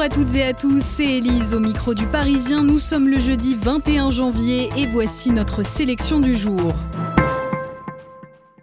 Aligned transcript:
Bonjour 0.00 0.12
à 0.12 0.24
toutes 0.24 0.34
et 0.34 0.42
à 0.44 0.54
tous, 0.54 0.82
c'est 0.82 1.18
Elise 1.18 1.52
au 1.52 1.60
micro 1.60 1.92
du 1.92 2.06
Parisien. 2.06 2.62
Nous 2.62 2.78
sommes 2.78 3.06
le 3.06 3.18
jeudi 3.18 3.54
21 3.54 4.08
janvier 4.08 4.70
et 4.74 4.86
voici 4.86 5.30
notre 5.30 5.62
sélection 5.62 6.20
du 6.20 6.34
jour. 6.34 6.72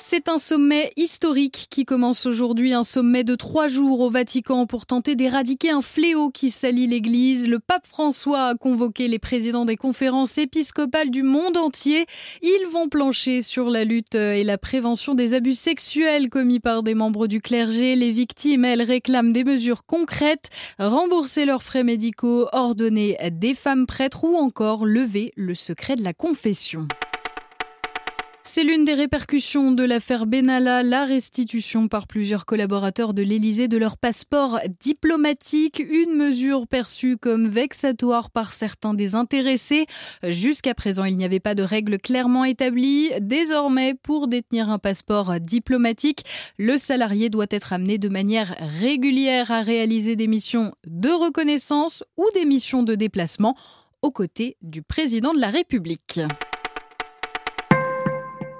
C'est 0.06 0.28
un 0.28 0.36
sommet 0.36 0.92
historique 0.98 1.66
qui 1.70 1.86
commence 1.86 2.26
aujourd'hui, 2.26 2.74
un 2.74 2.82
sommet 2.82 3.24
de 3.24 3.36
trois 3.36 3.68
jours 3.68 4.00
au 4.00 4.10
Vatican 4.10 4.66
pour 4.66 4.84
tenter 4.84 5.16
d'éradiquer 5.16 5.70
un 5.70 5.80
fléau 5.80 6.28
qui 6.28 6.50
salit 6.50 6.86
l'Église. 6.86 7.48
Le 7.48 7.58
pape 7.58 7.86
François 7.86 8.48
a 8.48 8.54
convoqué 8.54 9.08
les 9.08 9.18
présidents 9.18 9.64
des 9.64 9.78
conférences 9.78 10.36
épiscopales 10.36 11.10
du 11.10 11.22
monde 11.22 11.56
entier. 11.56 12.04
Ils 12.42 12.66
vont 12.70 12.90
plancher 12.90 13.40
sur 13.40 13.70
la 13.70 13.84
lutte 13.84 14.14
et 14.14 14.44
la 14.44 14.58
prévention 14.58 15.14
des 15.14 15.32
abus 15.32 15.54
sexuels 15.54 16.28
commis 16.28 16.60
par 16.60 16.82
des 16.82 16.94
membres 16.94 17.26
du 17.26 17.40
clergé. 17.40 17.96
Les 17.96 18.10
victimes, 18.10 18.66
elles, 18.66 18.82
réclament 18.82 19.32
des 19.32 19.42
mesures 19.42 19.86
concrètes, 19.86 20.50
rembourser 20.78 21.46
leurs 21.46 21.62
frais 21.62 21.82
médicaux, 21.82 22.46
ordonner 22.52 23.16
des 23.32 23.54
femmes 23.54 23.86
prêtres 23.86 24.24
ou 24.24 24.36
encore 24.36 24.84
lever 24.84 25.32
le 25.34 25.54
secret 25.54 25.96
de 25.96 26.04
la 26.04 26.12
confession. 26.12 26.86
C'est 28.54 28.62
l'une 28.62 28.84
des 28.84 28.94
répercussions 28.94 29.72
de 29.72 29.82
l'affaire 29.82 30.26
Benalla, 30.26 30.84
la 30.84 31.04
restitution 31.06 31.88
par 31.88 32.06
plusieurs 32.06 32.46
collaborateurs 32.46 33.12
de 33.12 33.20
l'Élysée 33.20 33.66
de 33.66 33.76
leur 33.76 33.98
passeport 33.98 34.60
diplomatique, 34.78 35.80
une 35.80 36.14
mesure 36.14 36.68
perçue 36.68 37.16
comme 37.16 37.48
vexatoire 37.48 38.30
par 38.30 38.52
certains 38.52 38.94
des 38.94 39.16
intéressés. 39.16 39.86
Jusqu'à 40.22 40.72
présent, 40.72 41.02
il 41.02 41.16
n'y 41.16 41.24
avait 41.24 41.40
pas 41.40 41.56
de 41.56 41.64
règles 41.64 41.98
clairement 41.98 42.44
établies. 42.44 43.10
Désormais, 43.20 43.94
pour 44.00 44.28
détenir 44.28 44.70
un 44.70 44.78
passeport 44.78 45.40
diplomatique, 45.40 46.22
le 46.56 46.76
salarié 46.76 47.30
doit 47.30 47.46
être 47.50 47.72
amené 47.72 47.98
de 47.98 48.08
manière 48.08 48.54
régulière 48.78 49.50
à 49.50 49.62
réaliser 49.62 50.14
des 50.14 50.28
missions 50.28 50.70
de 50.86 51.08
reconnaissance 51.08 52.04
ou 52.16 52.24
des 52.34 52.44
missions 52.44 52.84
de 52.84 52.94
déplacement 52.94 53.56
aux 54.00 54.12
côtés 54.12 54.56
du 54.62 54.80
président 54.82 55.34
de 55.34 55.40
la 55.40 55.48
République. 55.48 56.20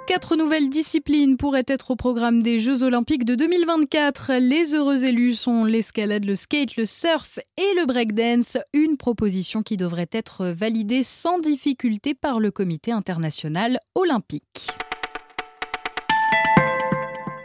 Quatre 0.07 0.37
nouvelles 0.37 0.69
disciplines 0.69 1.39
pourraient 1.39 1.65
être 1.67 1.93
au 1.93 1.97
programme 1.97 2.43
des 2.43 2.59
Jeux 2.59 2.83
Olympiques 2.83 3.25
de 3.25 3.35
2024. 3.35 4.33
Les 4.39 4.75
heureux 4.75 5.07
élus 5.07 5.33
sont 5.33 5.65
l'escalade, 5.65 6.27
le 6.27 6.35
skate, 6.35 6.77
le 6.77 6.85
surf 6.85 7.39
et 7.57 7.75
le 7.81 7.87
breakdance. 7.87 8.59
Une 8.75 8.99
proposition 8.99 9.63
qui 9.63 9.79
devrait 9.79 10.11
être 10.13 10.47
validée 10.47 11.05
sans 11.05 11.39
difficulté 11.39 12.13
par 12.13 12.39
le 12.39 12.51
Comité 12.51 12.93
international 12.93 13.79
olympique 13.95 14.69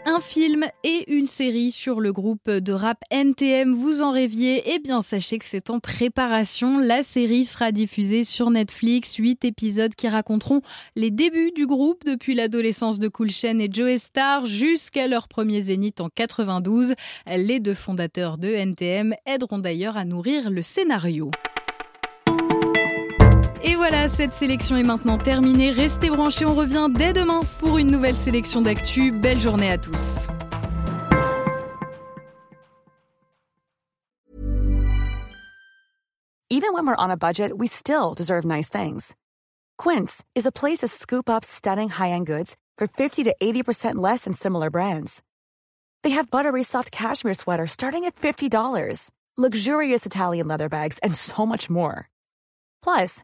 un 0.10 0.20
film 0.20 0.66
et 0.84 1.14
une 1.14 1.28
série 1.28 1.70
sur 1.70 2.00
le 2.00 2.12
groupe 2.12 2.50
de 2.50 2.74
rap 2.74 3.04
NTM. 3.12 3.76
Vous 3.76 4.02
en 4.02 4.12
rêviez? 4.12 4.64
Eh 4.74 4.80
bien, 4.80 5.04
sachez 5.04 5.38
que 5.38 5.46
c'est 5.46 5.70
en 5.70 5.80
préparation. 5.80 6.80
La 6.80 7.04
série 7.04 7.46
sera 7.46 7.72
diffusée 7.72 8.24
sur 8.24 8.50
Netflix. 8.50 9.18
Huit 9.18 9.46
épisodes 9.46 9.94
qui 9.94 10.08
raconteront 10.08 10.62
les 10.96 11.12
débuts 11.12 11.52
du 11.52 11.68
groupe 11.68 12.04
depuis 12.06 12.34
l'adolescence 12.34 12.98
de 12.98 13.08
Cool 13.08 13.30
Chain 13.30 13.60
et 13.60 13.70
Joe 13.72 13.98
Star 14.02 14.48
jusqu'à 14.48 15.08
leur 15.08 15.28
premier 15.28 15.62
zénith 15.62 16.02
en 16.02 16.10
92. 16.10 16.96
Les 17.28 17.60
deux 17.60 17.76
fondateurs 17.76 18.40
de 18.40 18.48
NTM 18.48 19.14
aideront 19.28 19.60
d'ailleurs 19.60 19.96
à 19.96 20.06
nourrir 20.06 20.50
le 20.50 20.64
scénario. 20.64 21.30
Voilà, 23.92 24.08
cette 24.08 24.36
sélection 24.36 24.78
est 24.78 24.84
maintenant 24.84 25.18
terminée. 25.18 25.72
Restez 25.72 26.12
branchés, 26.12 26.46
on 26.46 26.54
revient 26.54 26.90
dès 26.92 27.12
demain 27.12 27.42
pour 27.58 27.80
une 27.80 27.90
nouvelle 27.90 28.16
sélection 28.16 28.62
d'actu. 28.62 29.12
Belle 29.12 29.40
journée 29.40 29.72
à 29.72 29.80
tous. 29.80 30.28
Even 36.52 36.72
when 36.72 36.86
we're 36.86 36.94
on 37.00 37.10
a 37.10 37.18
budget, 37.18 37.58
we 37.58 37.68
still 37.68 38.14
deserve 38.16 38.46
nice 38.46 38.70
things. 38.70 39.16
Quince 39.80 40.24
is 40.36 40.46
a 40.46 40.52
place 40.52 40.82
to 40.82 40.88
scoop 40.88 41.28
up 41.28 41.44
stunning 41.44 41.90
high-end 41.90 42.28
goods 42.28 42.58
for 42.78 42.86
50 42.86 43.24
to 43.24 43.36
80% 43.42 43.96
less 43.96 44.26
than 44.26 44.34
similar 44.34 44.70
brands. 44.70 45.24
They 46.04 46.12
have 46.12 46.30
buttery 46.30 46.62
soft 46.62 46.92
cashmere 46.92 47.34
sweaters 47.34 47.72
starting 47.72 48.06
at 48.06 48.14
$50, 48.14 49.10
luxurious 49.36 50.06
Italian 50.06 50.48
leather 50.48 50.70
bags, 50.70 51.00
and 51.02 51.16
so 51.16 51.44
much 51.48 51.72
more. 51.72 52.08
Plus, 52.84 53.24